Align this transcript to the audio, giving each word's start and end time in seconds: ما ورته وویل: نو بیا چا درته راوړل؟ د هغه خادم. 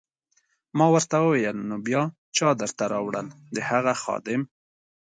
ما 0.77 0.85
ورته 0.93 1.15
وویل: 1.21 1.57
نو 1.69 1.75
بیا 1.87 2.01
چا 2.35 2.47
درته 2.61 2.83
راوړل؟ 2.93 3.27
د 3.55 3.57
هغه 3.69 3.93
خادم. 4.01 4.41